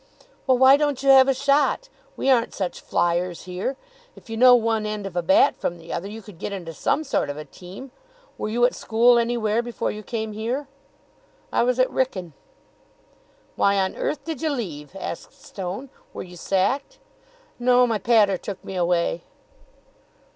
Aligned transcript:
"Well, 0.47 0.57
why 0.57 0.77
don't 0.77 1.03
you 1.03 1.09
have 1.09 1.27
a 1.27 1.33
shot? 1.35 1.87
We 2.17 2.27
aren't 2.27 2.55
such 2.55 2.79
flyers 2.81 3.43
here. 3.43 3.77
If 4.15 4.31
you 4.31 4.35
know 4.35 4.55
one 4.55 4.87
end 4.87 5.05
of 5.05 5.15
a 5.15 5.21
bat 5.21 5.55
from 5.61 5.77
the 5.77 5.93
other, 5.93 6.07
you 6.09 6.23
could 6.23 6.39
get 6.39 6.51
into 6.51 6.73
some 6.73 7.03
sort 7.03 7.29
of 7.29 7.37
a 7.37 7.45
team. 7.45 7.91
Were 8.35 8.49
you 8.49 8.65
at 8.65 8.73
school 8.73 9.19
anywhere 9.19 9.61
before 9.61 9.91
you 9.91 10.01
came 10.01 10.31
here?" 10.33 10.67
"I 11.53 11.61
was 11.61 11.77
at 11.77 11.91
Wrykyn." 11.91 12.33
"Why 13.55 13.75
on 13.77 13.95
earth 13.95 14.23
did 14.23 14.41
you 14.41 14.49
leave?" 14.49 14.95
asked 14.95 15.39
Stone. 15.39 15.91
"Were 16.15 16.23
you 16.23 16.35
sacked?" 16.35 16.97
"No. 17.59 17.85
My 17.85 17.99
pater 17.99 18.39
took 18.39 18.65
me 18.65 18.75
away." 18.75 19.21